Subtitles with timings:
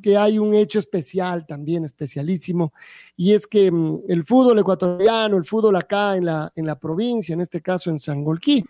[0.00, 2.72] que hay un hecho especial también, especialísimo,
[3.16, 7.32] y es que mm, el fútbol ecuatoriano, el fútbol acá en la, en la provincia,
[7.32, 8.64] en este caso en Sangolquí,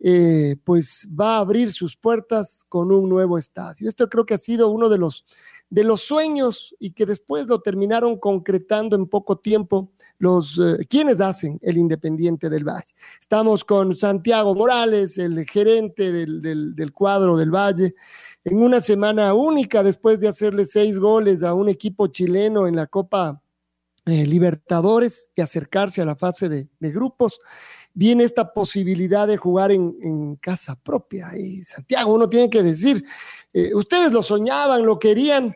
[0.00, 3.88] eh, pues va a abrir sus puertas con un nuevo estadio.
[3.88, 5.24] Esto creo que ha sido uno de los,
[5.70, 9.90] de los sueños y que después lo terminaron concretando en poco tiempo
[10.24, 12.94] los eh, quienes hacen el Independiente del Valle.
[13.20, 16.40] Estamos con Santiago Morales, el gerente del,
[16.74, 17.94] del, cuadro del Valle
[18.42, 22.86] en una semana única después de hacerle seis goles a un equipo chileno en la
[22.86, 23.42] Copa
[24.06, 27.38] eh, Libertadores y acercarse a la fase de, grupos,
[27.92, 31.36] viene esta posibilidad de jugar en, casa propia.
[31.36, 33.04] Y Santiago, uno tiene que decir,
[33.52, 35.54] eh, ustedes lo soñaban, lo querían,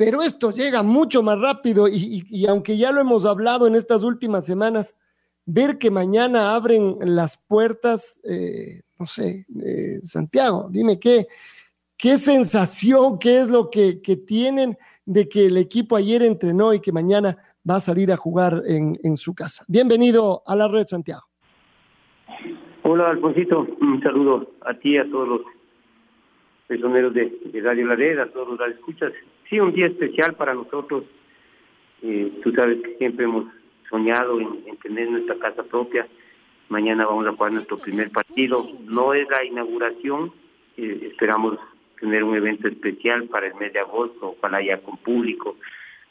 [0.00, 4.46] pero esto llega mucho más rápido y, aunque ya lo hemos hablado en estas últimas
[4.46, 4.96] semanas,
[5.44, 9.44] ver que mañana abren las puertas, eh, no sé,
[10.02, 11.26] Santiago, dime qué,
[11.98, 16.92] ¿Qué sensación, qué es lo que, tienen de que el equipo ayer entrenó y que
[16.92, 17.36] mañana
[17.68, 19.66] va a salir a jugar en, su casa?
[19.68, 21.24] Bienvenido a la red, Santiago.
[22.84, 23.66] Hola, Alfonsito.
[23.82, 25.40] Un saludo a ti, a todos los
[26.68, 29.12] personeros de, Radio La Red, a todos los escuchas.
[29.50, 31.04] Sí, un día especial para nosotros.
[32.02, 33.46] Eh, tú sabes que siempre hemos
[33.90, 36.06] soñado en, en, tener nuestra casa propia.
[36.68, 38.64] Mañana vamos a jugar nuestro primer partido.
[38.84, 40.32] No es la inauguración,
[40.76, 41.58] eh, esperamos
[41.98, 45.56] tener un evento especial para el mes de agosto, ojalá ya con público,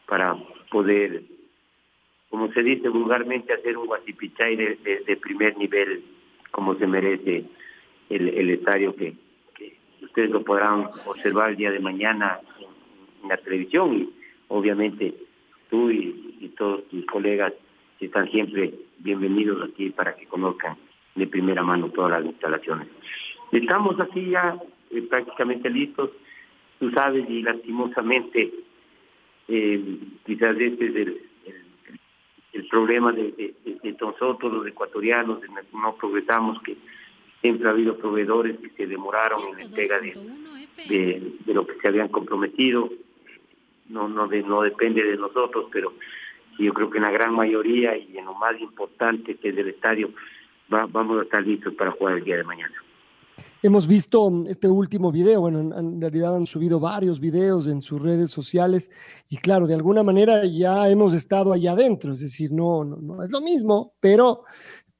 [0.05, 0.35] para
[0.69, 1.23] poder,
[2.29, 6.03] como se dice vulgarmente, hacer un guasipichay de, primer nivel,
[6.51, 7.45] como se merece
[8.09, 9.15] el, estadio que,
[10.01, 12.39] ustedes lo podrán observar el día de mañana
[13.23, 14.09] en, la televisión y
[14.47, 15.13] obviamente
[15.69, 17.53] tú y, todos tus colegas
[17.99, 20.75] están siempre bienvenidos aquí para que conozcan
[21.15, 22.87] de primera mano todas las instalaciones.
[23.51, 24.57] Estamos aquí ya
[24.91, 26.11] eh, prácticamente listos.
[26.79, 28.51] Tú sabes, y lastimosamente,
[29.47, 31.21] eh, quizás este es el,
[32.53, 33.53] el, problema de,
[33.99, 35.39] nosotros, los ecuatorianos,
[35.73, 36.77] no progresamos, que
[37.41, 41.87] siempre ha habido proveedores que se demoraron en la entrega de, de, lo que se
[41.87, 42.89] habían comprometido.
[43.89, 45.93] No, no, de, no depende de nosotros, pero
[46.59, 49.69] yo creo que en la gran mayoría y en lo más importante que es del
[49.69, 50.11] estadio,
[50.69, 52.75] vamos a estar listos para jugar el día de mañana.
[53.61, 58.01] Hemos visto mm, este último video, bueno, en, realidad han subido varios videos en sus
[58.01, 58.89] redes sociales
[59.27, 63.23] y claro, de alguna manera ya hemos estado allá adentro, es decir, no, no, no
[63.23, 64.43] es lo mismo, pero,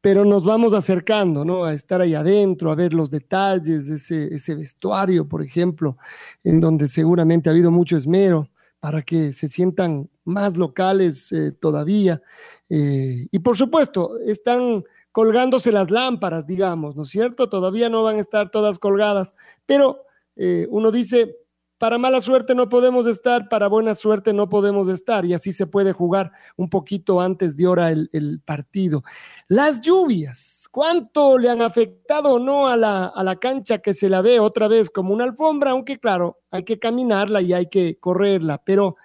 [0.02, 1.64] pero nos vamos acercando, ¿no?
[1.64, 5.98] A estar ahí adentro, a ver los detalles, ese, ese vestuario, por ejemplo,
[6.44, 8.50] en donde seguramente ha habido mucho esmero
[8.80, 12.22] para que se sientan más locales eh, todavía.
[12.70, 17.50] Eh, y por supuesto, están colgándose las lámparas, digamos, ¿no es cierto?
[17.50, 19.34] Todavía no van a estar todas colgadas,
[19.66, 20.04] pero
[20.36, 21.36] eh, uno dice,
[21.80, 25.66] para mala suerte no podemos estar, para buena suerte no podemos estar, y así se
[25.66, 29.04] puede jugar un poquito antes de hora el, partido.
[29.48, 34.10] Las lluvias, ¿cuánto le han afectado o no a la, a la cancha que se
[34.10, 35.72] la ve otra vez como una alfombra?
[35.72, 38.96] Aunque claro, hay que caminarla y hay que correrla, pero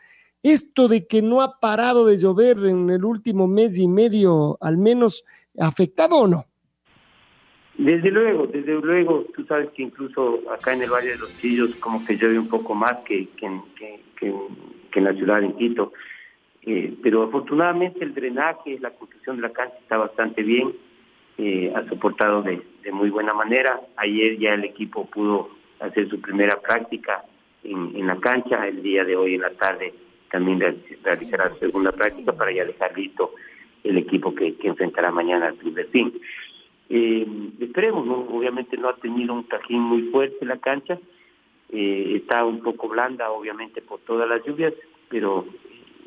[0.45, 4.77] esto de que no ha parado de llover en el último mes y medio, al
[4.77, 5.25] menos
[5.59, 6.45] afectado o no?
[7.79, 11.75] Desde luego, desde luego, tú sabes que incluso acá en el Valle de los Chillos
[11.77, 15.93] como que llueve un poco más que, que, en la ciudad de Quito,
[16.63, 20.73] eh, pero afortunadamente el drenaje, la construcción de la cancha está bastante bien,
[21.39, 23.81] eh, ha soportado de, muy buena manera.
[23.97, 25.51] Ayer ya el equipo pudo
[25.81, 27.25] hacer su primera práctica
[27.63, 29.95] en, en la cancha, el día de hoy en la tarde
[30.35, 30.59] también
[31.05, 33.35] realizará la segunda práctica para ya dejar listo
[33.85, 36.13] el equipo que, enfrentará mañana al Club de Fin.
[36.89, 37.27] Eh,
[37.61, 40.99] esperemos, obviamente no ha tenido un tajín muy fuerte la cancha,
[41.69, 44.75] eh, está un poco blanda obviamente por todas las lluvias,
[45.09, 45.47] pero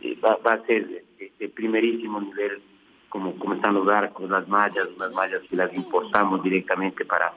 [0.02, 1.06] eh, va, a ser
[1.40, 2.60] de, primerísimo nivel
[3.10, 7.34] como, como están los arcos, las mallas, las mallas que las importamos directamente para,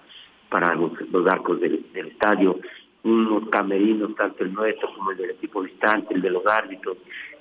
[0.48, 2.58] para los, los arcos del, estadio,
[3.02, 6.98] unos camerinos, tanto el nuestro como el del equipo distante, el de los árbitros,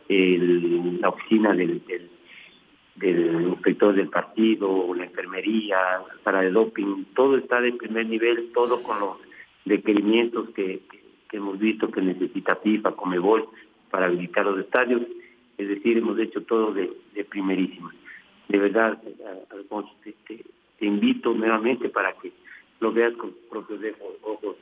[0.08, 2.10] el, la oficina del, del,
[3.48, 5.78] inspector del partido, la enfermería,
[6.24, 9.18] para el doping, todo está de primer nivel, todo con los
[9.66, 10.82] requerimientos que,
[11.30, 13.48] que hemos visto que necesita FIFA, Comebol,
[13.90, 15.02] para habilitar los estadios.
[15.58, 17.94] Es decir, hemos hecho todo de, de primerísima.
[18.50, 19.00] De verdad,
[19.52, 22.32] Alfonso, te, te, invito nuevamente para que
[22.80, 23.80] lo veas con tus propios
[24.24, 24.56] ojos.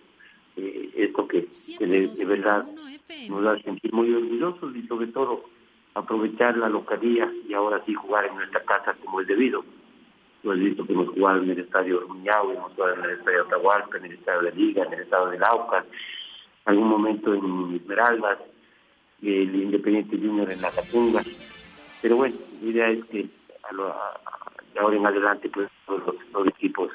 [0.58, 1.48] Eh, esto que,
[1.80, 2.66] de, verdad
[3.30, 5.46] nos a sentir muy orgullosos y sobre todo
[5.94, 9.64] aprovechar la localía y ahora sí jugar en nuestra casa como es debido.
[10.44, 13.44] Lo has visto que hemos jugado en el estadio Ruñao, hemos jugado en el estadio
[13.44, 15.86] Atahualpa, en el estadio de Liga, en el estadio de Lauca,
[16.66, 18.40] algún momento en Esmeraldas,
[19.22, 21.24] el Independiente Junior en la Catunga.
[22.02, 23.28] Pero bueno, la idea es que
[23.76, 26.92] de ahora en adelante pues los, equipos,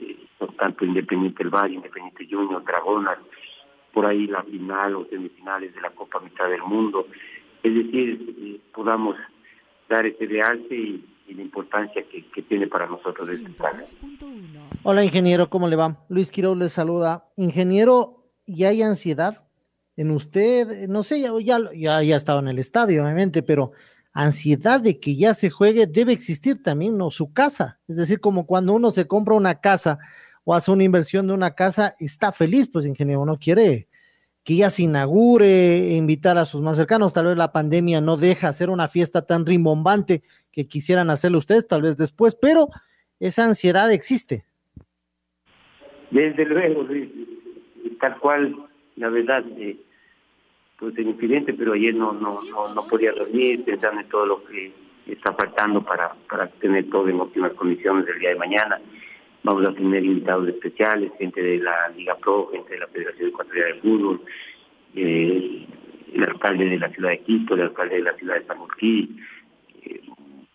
[0.00, 0.26] eh,
[0.58, 3.18] tanto Independiente del Valle, Independiente Junior, Dragonas,
[3.92, 7.06] por ahí la final o semifinales de la Copa Mitad del Mundo.
[7.62, 9.16] Es decir, eh, podamos
[9.88, 13.50] dar ese realce y, la importancia que, tiene para nosotros este
[14.82, 15.96] Hola ingeniero, ¿cómo le va?
[16.10, 17.24] Luis Quiroz le saluda.
[17.36, 19.42] Ingeniero, ¿y hay ansiedad
[19.96, 20.86] en usted?
[20.88, 21.30] No sé, ya,
[21.74, 23.72] ya, ya estaba en el estadio, obviamente, pero
[24.14, 27.10] ansiedad de que ya se juegue debe existir también, ¿no?
[27.10, 27.78] Su casa.
[27.88, 29.98] Es decir, como cuando uno se compra una casa
[30.44, 33.88] o hace una inversión de una casa, está feliz, pues ingeniero, no quiere
[34.44, 37.14] que ya se inaugure, invitar a sus más cercanos.
[37.14, 40.22] Tal vez la pandemia no deja hacer una fiesta tan rimbombante
[40.52, 42.68] que quisieran hacerlo ustedes, tal vez después, pero
[43.18, 44.44] esa ansiedad existe.
[46.10, 46.86] Desde luego,
[48.00, 48.54] tal cual,
[48.96, 49.78] la verdad, eh,
[50.96, 54.72] el incidente, pero ayer no no no, no podía dormir pensando en todo lo que
[55.06, 58.80] está faltando para, para tener todo en óptimas condiciones el día de mañana.
[59.42, 63.74] Vamos a tener invitados especiales, gente de la Liga Pro, gente de la Federación Ecuatoriana
[63.74, 64.20] de Fútbol,
[64.94, 65.66] eh,
[66.14, 68.56] el alcalde de la ciudad de Quito, el alcalde de la ciudad de San
[69.82, 70.00] eh,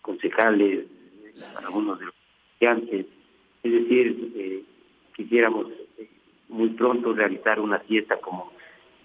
[0.00, 0.86] concejales,
[1.64, 2.14] algunos de los
[2.52, 3.06] estudiantes.
[3.62, 4.62] Es decir, eh,
[5.14, 5.66] quisiéramos
[6.48, 8.52] muy pronto realizar una fiesta como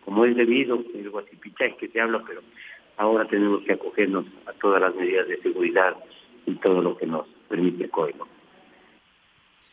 [0.06, 1.12] como es debido, el
[1.60, 2.42] es que se habla, pero
[2.98, 5.96] ahora tenemos que acogernos a todas las medidas de seguridad
[6.46, 8.28] y todo lo que nos permite el código.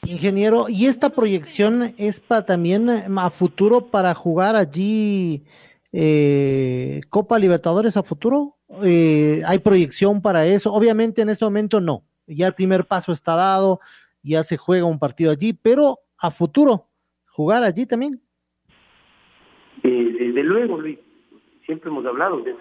[0.06, 5.44] Ingeniero, ¿y esta proyección es para también eh, a futuro para jugar allí
[5.92, 8.56] eh, Copa Libertadores a futuro?
[8.82, 10.72] Eh, ¿Hay proyección para eso?
[10.72, 13.80] Obviamente en este momento no, ya el primer paso está dado,
[14.22, 16.88] ya se juega un partido allí, pero a futuro,
[17.26, 18.20] jugar allí también.
[19.82, 20.98] Eh, desde luego, Luis,
[21.66, 22.60] siempre hemos hablado de eso.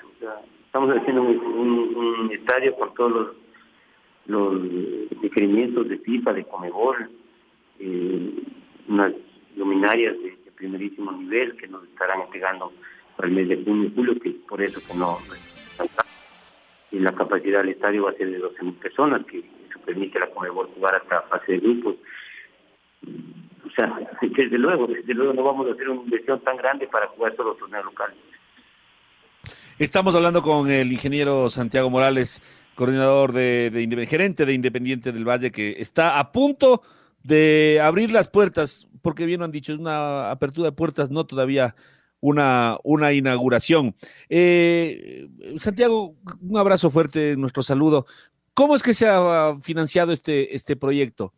[0.65, 3.27] estamos haciendo un, estadio con todos los,
[4.27, 7.09] los requerimientos de FIFA, de Comebol,
[7.79, 8.43] eh,
[8.87, 9.13] unas
[9.55, 12.71] luminarias de, primerísimo nivel que nos estarán entregando
[13.15, 15.17] para el mes de junio y julio, que por eso que no
[16.91, 20.27] y la capacidad del estadio va a ser de 12.000 personas, que eso permite a
[20.27, 21.95] la Comebol jugar hasta fase de grupos
[23.65, 27.07] o sea, desde luego, desde luego no vamos a hacer una inversión tan grande para
[27.07, 28.17] jugar todos los torneos locales.
[29.79, 32.41] Estamos hablando con el ingeniero Santiago Morales,
[32.75, 36.83] coordinador de, gerente de Independiente del Valle, que está a punto
[37.23, 41.25] de abrir las puertas, porque bien lo han dicho, es una apertura de puertas, no
[41.25, 41.75] todavía
[42.19, 43.95] una, una inauguración.
[44.29, 48.05] Eh, Santiago, un abrazo fuerte, nuestro saludo.
[48.53, 51.33] ¿Cómo es que se ha financiado este, este proyecto?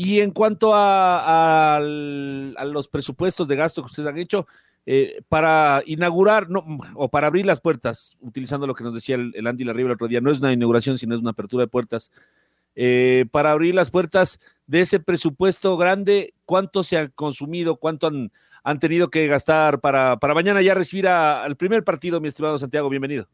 [0.00, 4.46] Y en cuanto a, los presupuestos de gasto que ustedes han hecho,
[4.86, 6.64] eh, para inaugurar no,
[6.94, 10.06] o para abrir las puertas, utilizando lo que nos decía el, Andy Larriba el otro
[10.06, 12.12] día, no es una inauguración, sino es una apertura de puertas.
[12.76, 14.38] Eh, para abrir las puertas
[14.68, 17.74] de ese presupuesto grande, ¿cuánto se ha consumido?
[17.74, 18.30] ¿Cuánto han,
[18.62, 22.88] han tenido que gastar para, para mañana ya recibir al primer partido, mi estimado Santiago?
[22.88, 23.26] Bienvenido.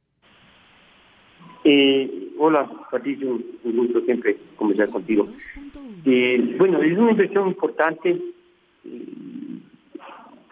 [1.66, 5.26] Eh, hola, Patricio, un gusto siempre conversar contigo.
[6.04, 8.20] Eh, bueno, es una inversión importante.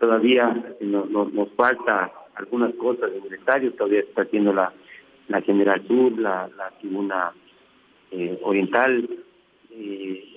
[0.01, 3.73] Todavía nos, nos, falta algunas cosas en el.
[3.75, 4.73] Todavía está haciendo la,
[5.29, 7.33] la General Sur, la, la tribuna
[8.11, 9.09] eh, oriental.
[9.71, 10.32] Eh,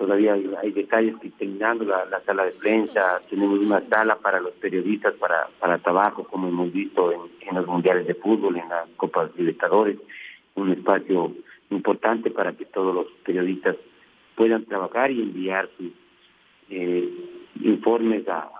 [0.00, 4.54] todavía hay, detalles que terminando la, la, sala de prensa, tenemos una sala para los
[4.54, 8.88] periodistas para, para trabajo, como hemos visto en, en los mundiales de fútbol, en las
[8.96, 9.98] Copas Libertadores,
[10.54, 11.34] un espacio
[11.68, 13.76] importante para que todos los periodistas
[14.36, 15.92] puedan trabajar y enviar sus
[16.70, 17.06] eh,
[17.62, 18.50] informes a,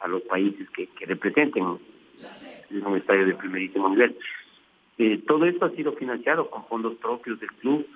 [0.00, 4.16] a, los países que, que representen un estadio de primerísimo nivel.
[4.98, 7.86] Eh, todo esto ha sido financiado con fondos propios del club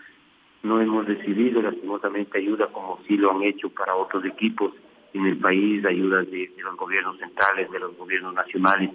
[0.65, 4.73] no hemos recibido lastimosamente ayuda como sí lo han hecho para otros equipos
[5.13, 8.91] en el país, ayudas de, los gobiernos centrales, de los gobiernos nacionales.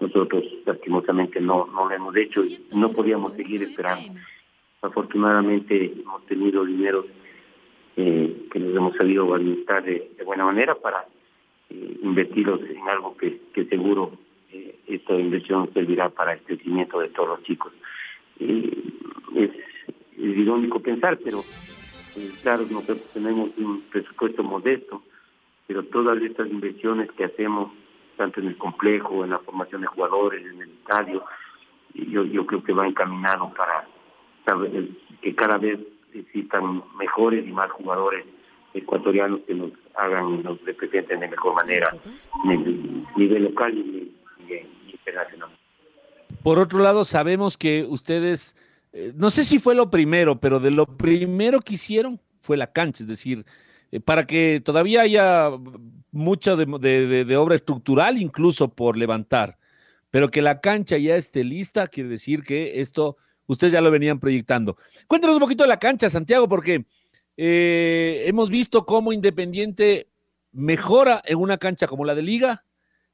[0.00, 4.20] Nosotros lastimosamente no, no lo hemos hecho y no podíamos seguir esperando.
[4.82, 7.06] Afortunadamente hemos tenido dinero
[7.96, 11.06] eh, que nos hemos sabido administrar de, buena manera para
[11.70, 14.12] eh, invertirlos en algo que, que seguro
[14.50, 17.72] eh, esta inversión servirá para el crecimiento de todos los chicos.
[20.16, 21.44] Irónico pensar, pero
[22.42, 25.02] claro, nosotros tenemos un presupuesto modesto,
[25.66, 27.72] pero todas estas inversiones que hacemos,
[28.16, 31.24] tanto en el complejo, en la formación de jugadores, en el estadio,
[31.94, 33.86] yo, creo que va encaminado para
[35.20, 35.78] que cada vez
[36.14, 38.26] existan mejores y más jugadores
[38.74, 41.94] ecuatorianos que nos hagan, nos representen de mejor manera
[42.44, 44.14] en el nivel local y,
[44.90, 45.50] internacional.
[46.42, 48.56] Por otro lado, sabemos que ustedes,
[48.92, 52.72] eh, no sé si fue lo primero, pero de lo primero que hicieron fue la
[52.72, 53.44] cancha, es decir,
[53.90, 55.50] eh, para que todavía haya
[56.10, 59.58] mucha de, obra estructural incluso por levantar,
[60.10, 64.20] pero que la cancha ya esté lista, quiere decir que esto ustedes ya lo venían
[64.20, 64.76] proyectando.
[65.06, 66.84] Cuéntanos un poquito de la cancha, Santiago, porque
[67.36, 70.08] eh, hemos visto cómo Independiente
[70.52, 72.64] mejora en una cancha como la de Liga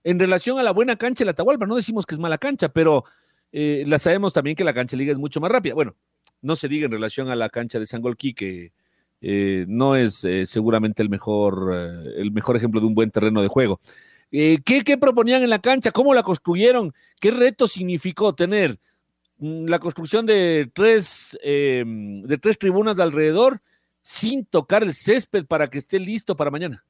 [0.04, 1.66] en relación a la buena cancha de la Atahualpa.
[1.66, 3.04] No decimos que es mala cancha, pero
[3.52, 5.74] eh, la sabemos también que la cancha Liga es mucho más rápida.
[5.74, 5.96] Bueno,
[6.42, 8.72] no se diga en relación a la cancha de Sangolquí, que
[9.20, 11.74] eh, no es seguramente el mejor,
[12.16, 13.80] el mejor ejemplo de un buen terreno de juego.
[14.30, 15.90] ¿qué, ¿Qué proponían en la cancha?
[15.90, 16.92] ¿Cómo la construyeron?
[17.18, 18.78] ¿Qué reto significó tener
[19.38, 23.60] Mm, la construcción de tres, eh, de tres tribunas de alrededor
[24.02, 26.84] sin tocar el césped para que esté listo para mañana?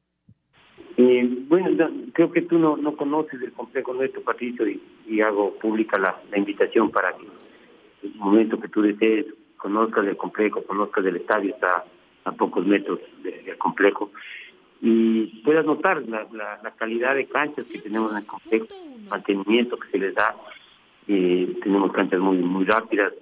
[1.00, 1.70] Eh, bueno,
[2.12, 6.90] creo que tú no, no conoces el complejo nuestro, Patricio, y, hago pública la, invitación
[6.90, 9.26] para que en el momento que tú desees
[9.56, 11.84] conozcas el complejo, conozcas el estadio, está
[12.24, 14.10] a pocos metros del complejo,
[14.80, 18.66] y puedas notar la, calidad de canchas que tenemos en el complejo,
[19.08, 20.34] mantenimiento que se les da,
[21.06, 23.12] eh, tenemos canchas muy muy rápidas,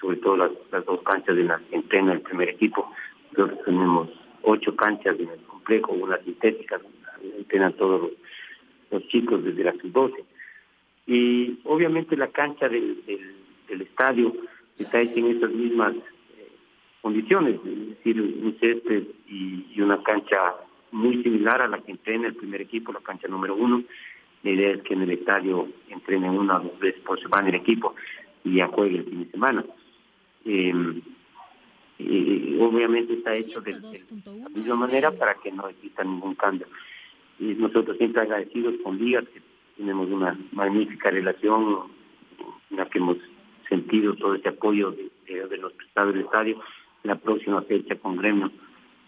[0.00, 0.50] sobre todo las,
[0.86, 2.90] dos canchas de la entrena del primer equipo.
[3.36, 4.08] Nosotros tenemos
[4.42, 6.80] ocho canchas en el complejo, una sintética,
[7.38, 8.10] entrenan todos
[8.90, 10.14] los, chicos desde las sub-12.
[11.06, 13.02] Y obviamente la cancha del,
[13.68, 14.34] del, estadio
[14.78, 16.48] está hecha en estas mismas eh,
[17.00, 20.54] condiciones, es decir, un césped y, y, una cancha
[20.92, 23.82] muy similar a la que entrena el primer equipo, la cancha número uno,
[24.42, 27.56] la idea es que en el estadio entrenen una o dos veces por semana el
[27.56, 27.94] equipo
[28.44, 29.64] y ya juegue el fin de semana.
[30.44, 31.02] Em,
[32.60, 36.66] obviamente está hecho de, la misma manera para que no exista ningún cambio.
[37.38, 39.40] Y nosotros siempre agradecidos con Ligas, que
[39.76, 41.90] tenemos una magnífica relación
[42.70, 43.18] en la que hemos
[43.68, 46.60] sentido todo este apoyo de, los prestados del estadio.
[47.04, 48.50] La próxima fecha con Gremio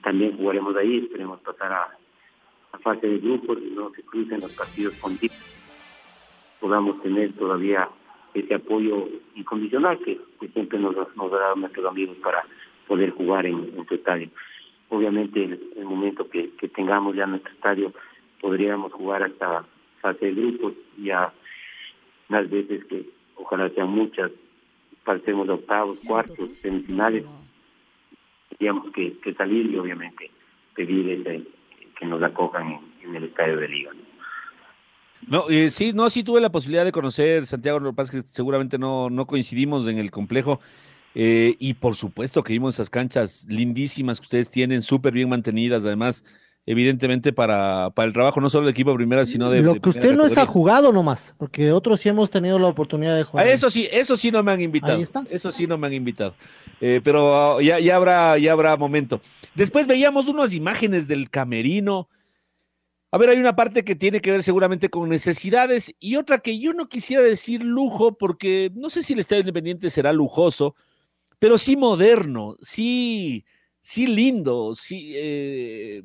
[0.02, 1.88] también jugaremos ahí, esperemos pasar a,
[2.72, 5.16] a fase de grupos y no se crucen los partidos con
[6.60, 7.88] podamos tener todavía
[8.34, 10.20] ese apoyo incondicional que,
[10.52, 12.44] siempre nos, nos dará nuestros amigos para
[12.86, 14.28] poder jugar en, en su estadio.
[14.88, 17.92] Obviamente, en el momento que, tengamos ya nuestro estadio,
[18.40, 19.64] podríamos jugar hasta
[20.00, 21.32] fase de grupos, ya
[22.28, 23.06] las veces que
[23.36, 24.30] ojalá sean muchas,
[25.04, 27.24] pasemos a octavos, cuartos, semifinales,
[28.48, 30.30] tendríamos que, que salir y obviamente
[30.74, 31.44] pedir ese,
[31.98, 33.90] que nos acojan en, el estadio de Liga.
[35.26, 39.10] No, eh, sí, no, sí tuve la posibilidad de conocer Santiago, lo que seguramente no,
[39.10, 40.60] no coincidimos en el complejo.
[41.14, 45.84] Eh, y por supuesto que vimos esas canchas lindísimas que ustedes tienen, súper bien mantenidas,
[45.84, 46.24] además,
[46.66, 49.62] evidentemente para, para el trabajo no solo del equipo primera, sino de...
[49.62, 53.24] Lo que usted no ha jugado nomás, porque otros sí hemos tenido la oportunidad de
[53.24, 53.46] jugar.
[53.46, 54.96] Ah, eso sí, eso sí no me han invitado.
[54.96, 55.24] Ahí está.
[55.30, 56.34] Eso sí no me han invitado.
[56.80, 59.20] Eh, pero ah, ya, ya, habrá, ya habrá momento.
[59.54, 62.08] Después veíamos unas imágenes del camerino.
[63.10, 66.60] A ver, hay una parte que tiene que ver seguramente con necesidades y otra que
[66.60, 70.76] yo no quisiera decir lujo porque no sé si el Estadio Independiente será lujoso,
[71.40, 73.44] pero sí moderno, sí,
[73.80, 76.02] sí lindo, sí, eh,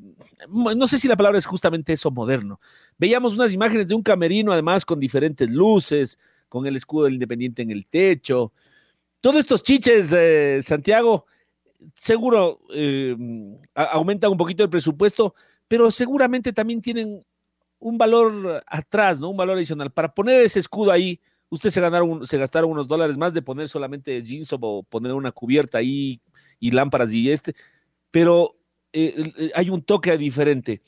[0.49, 2.59] no sé si la palabra es justamente eso, moderno.
[2.97, 6.17] Veíamos unas imágenes de un camerino además con diferentes luces,
[6.47, 8.53] con el escudo del Independiente en el techo.
[9.19, 11.25] Todos estos chiches, eh, Santiago,
[11.95, 13.15] seguro eh,
[13.73, 15.35] aumentan un poquito el presupuesto,
[15.67, 17.23] pero seguramente también tienen
[17.79, 19.29] un valor atrás, ¿no?
[19.29, 19.91] Un valor adicional.
[19.91, 23.67] Para poner ese escudo ahí, usted se, ganaron, se gastaron unos dólares más de poner
[23.67, 26.21] solamente jeans o poner una cubierta ahí
[26.59, 27.53] y lámparas y este,
[28.11, 28.55] pero
[28.93, 30.81] eh, hay un toque diferente.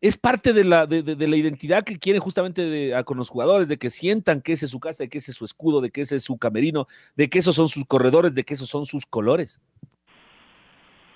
[0.00, 3.90] Es parte de la, de, la identidad que quiere justamente con los jugadores, de que
[3.90, 6.14] sientan que ese es su casa, de que ese es su escudo, de que ese
[6.14, 9.60] es su camerino, de que esos son sus corredores, de que esos son sus colores.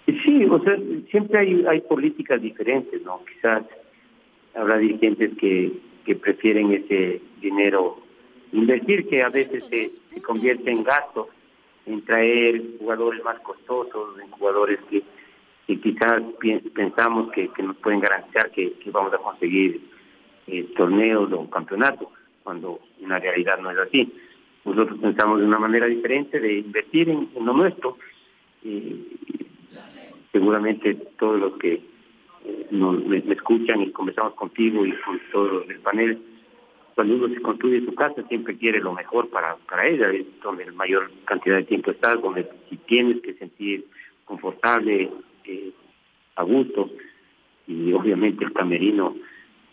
[0.07, 0.77] Sí, o sea,
[1.13, 3.21] siempre hay, hay políticas diferentes, ¿no?
[3.25, 3.63] Quizás
[4.57, 5.73] habrá dirigentes que,
[6.05, 7.99] que prefieren ese dinero
[8.53, 11.29] invertir, que a veces se, se convierte en gasto,
[11.87, 15.03] en traer jugadores más costosos, en jugadores que,
[15.67, 16.23] que quizás
[16.75, 19.81] pensamos que, nos pueden garantizar que, vamos a conseguir
[20.47, 22.09] eh, torneos o campeonatos,
[22.43, 24.13] cuando en la realidad no es así.
[24.65, 27.97] Nosotros pensamos de una manera diferente de invertir en, lo nuestro.
[30.31, 31.83] seguramente todos los que
[32.45, 36.19] eh, nos, escuchan y conversamos contigo y con todos los del panel,
[36.95, 40.67] cuando uno se construye su casa siempre quiere lo mejor para, para ella, es donde
[40.67, 43.87] la mayor cantidad de tiempo estás, donde si tienes que sentir
[44.25, 45.11] confortable,
[45.45, 45.73] eh,
[46.37, 46.91] a gusto,
[47.67, 49.15] y obviamente el camerino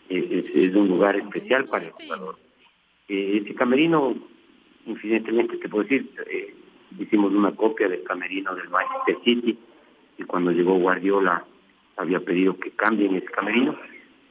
[0.08, 2.36] es, es, un lugar especial para el jugador.
[3.08, 4.14] Eh, ese camerino,
[4.86, 6.54] infinitamente te puedo decir, eh,
[6.98, 9.58] hicimos una copia del camerino del Manchester City,
[10.18, 11.44] y cuando llegó Guardiola
[11.96, 13.76] había pedido que cambien ese camerino,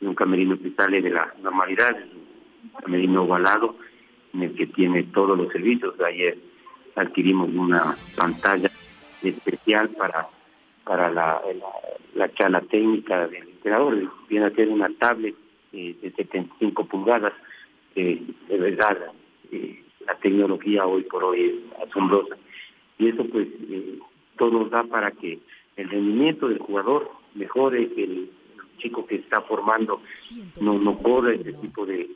[0.01, 1.95] un camerino que sale de la normalidad,
[2.81, 3.75] camerino ovalado,
[4.33, 5.95] en el que tiene todos los servicios.
[6.01, 6.37] Ayer
[6.95, 8.69] adquirimos una pantalla
[9.21, 10.27] especial para
[10.89, 11.39] para la,
[12.15, 15.35] la, charla técnica del entrenador, viene a ser una tablet
[15.71, 17.33] eh, de 75 pulgadas,
[17.93, 18.97] de verdad
[19.51, 22.35] eh, la tecnología hoy por hoy es asombrosa.
[22.97, 23.99] Y eso pues eh,
[24.35, 25.39] todo da para que
[25.75, 28.31] el rendimiento del jugador mejore, que el
[28.79, 30.01] chico que está formando
[30.59, 32.09] no, no corre ese tipo de,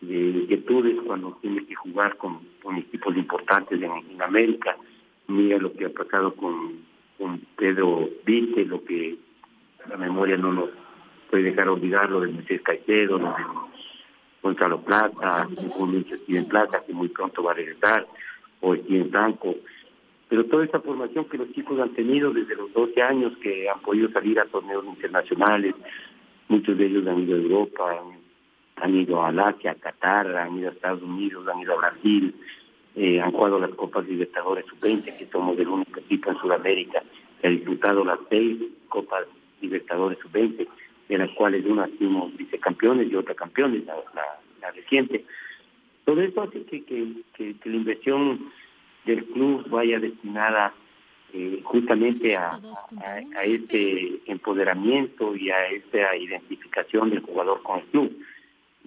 [0.00, 2.40] de inquietudes cuando tiene que jugar con,
[2.76, 4.76] equipos importantes en, América.
[5.26, 9.18] Mira lo que ha pasado con Pedro Vite, lo que
[9.88, 10.70] la memoria no nos
[11.30, 13.44] puede dejar olvidar, lo de Moisés Caicedo, lo de
[14.42, 15.48] Gonzalo Plata,
[16.24, 18.06] Steven Plata, que muy pronto va a regresar,
[18.60, 19.54] o Steven Franco.
[20.28, 23.80] Pero toda esta formación que los chicos han tenido desde los 12 años, que han
[23.80, 25.74] podido salir a torneos internacionales,
[26.48, 28.27] muchos de ellos han ido a Europa, han
[28.86, 32.34] ido a Asia, a Qatar, han ido a Estados Unidos, han ido a Brasil,
[32.96, 37.02] eh, han jugado las Copas Libertadores Sub-20, que somos el único equipo en Sudamérica
[37.40, 39.24] que ha disputado las seis Copas
[39.60, 40.66] Libertadores Sub-20,
[41.08, 43.94] de las cuales una fuimos vicecampeones y otra campeones, la,
[44.60, 45.24] la, reciente.
[46.04, 48.50] Todo esto hace que, que, la inversión
[49.06, 50.74] del club vaya destinada
[51.32, 57.84] eh, justamente a, a, a, este empoderamiento y a esta identificación del jugador con el
[57.86, 58.18] club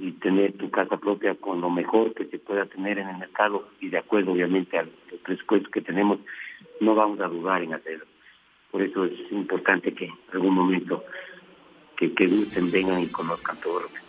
[0.02, 3.70] y tener tu casa propia con lo mejor que se pueda tener en el mercado
[3.80, 4.90] y de acuerdo obviamente al
[5.24, 6.20] presupuesto que tenemos,
[6.80, 8.06] no vamos a dudar en hacerlo.
[8.72, 11.04] Por eso es importante que en algún momento
[11.96, 14.02] que, que gusten, vengan y conozcan todo lo que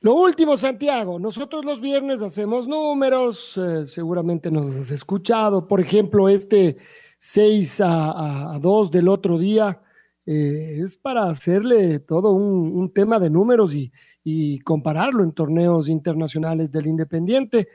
[0.00, 6.28] lo último, Santiago, nosotros los viernes hacemos números, eh, seguramente nos has escuchado, por ejemplo,
[6.28, 6.76] este
[7.18, 9.80] 6 a, a 2 del otro día,
[10.30, 13.90] eh, es para hacerle todo un, tema de números y,
[14.22, 17.68] y compararlo en torneos internacionales del Independiente.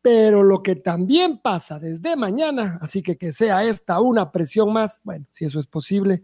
[0.00, 5.00] Pero lo que también pasa desde mañana, así que que sea esta una presión más,
[5.02, 6.22] bueno, si eso es posible,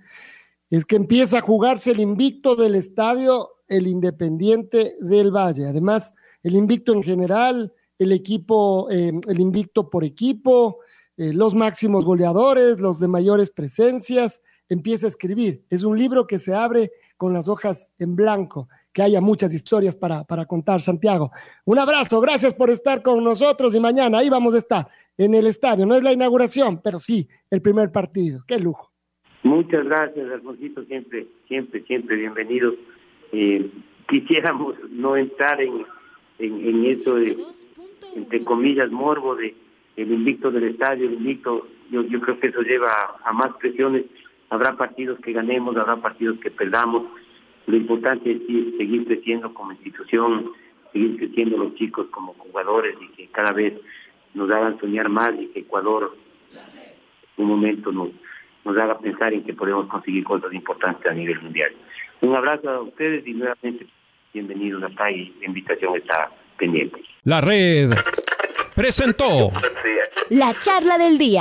[0.70, 5.66] es que empieza a jugarse el invicto del estadio, el Independiente del Valle.
[5.66, 6.14] Además,
[6.44, 10.78] el invicto en general, el equipo, eh, el invicto por equipo,
[11.16, 14.42] eh, los máximos goleadores, los de mayores presencias,
[14.72, 15.62] empieza a escribir.
[15.70, 19.96] Es un libro que se abre con las hojas en blanco que haya muchas historias
[19.96, 21.30] para, para contar, Santiago.
[21.64, 25.46] Un abrazo, gracias por estar con nosotros y mañana ahí vamos a estar en el
[25.46, 25.86] estadio.
[25.86, 28.40] No es la inauguración, pero sí el primer partido.
[28.46, 28.90] Qué lujo.
[29.42, 32.74] Muchas gracias, Alfonsito, siempre, siempre, siempre bienvenidos.
[33.32, 33.70] Eh,
[34.08, 35.84] quisiéramos no entrar en,
[36.38, 37.36] en, eso de,
[38.14, 39.54] entre comillas, morbo de
[39.96, 42.88] el invicto del estadio, el invicto, yo, yo creo que eso lleva
[43.24, 44.04] a más presiones.
[44.52, 47.04] Habrá partidos que ganemos, habrá partidos que perdamos
[47.66, 48.38] lo importante es
[48.76, 50.50] seguir creciendo como institución,
[50.92, 53.74] seguir creciendo los chicos como jugadores y que cada vez
[54.34, 56.16] nos hagan soñar más y que Ecuador
[57.36, 58.10] un momento nos,
[58.64, 61.72] nos haga pensar en que podemos conseguir cosas importantes a nivel mundial.
[62.20, 63.86] Un abrazo a ustedes y nuevamente
[64.34, 67.00] bienvenidos acá y la invitación está pendiente.
[67.24, 67.90] La red
[68.74, 69.50] presentó
[70.30, 71.40] la charla del día.